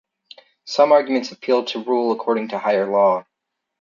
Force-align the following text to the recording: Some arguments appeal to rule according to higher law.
Some 0.65 0.91
arguments 0.91 1.31
appeal 1.31 1.63
to 1.65 1.83
rule 1.83 2.11
according 2.11 2.47
to 2.47 2.57
higher 2.57 2.87
law. 2.89 3.23